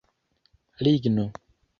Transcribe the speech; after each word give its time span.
ligno 0.83 1.27